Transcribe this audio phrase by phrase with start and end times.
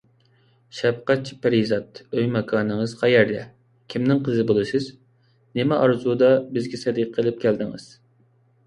[0.77, 3.45] شەپقەتچى پەرىزات، ئۆي- ماكانىڭىز قەيەردە؟
[3.95, 4.89] كىمنىڭ قىزى بولىسىز؟
[5.61, 7.89] نېمە ئارزۇدا بىزگە سەدىقە ئېلىپ كەلدىڭىز؟